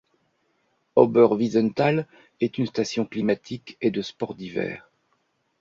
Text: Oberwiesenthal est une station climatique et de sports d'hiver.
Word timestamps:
Oberwiesenthal 0.95 2.07
est 2.39 2.57
une 2.57 2.65
station 2.65 3.05
climatique 3.05 3.77
et 3.81 3.91
de 3.91 4.01
sports 4.01 4.33
d'hiver. 4.33 4.89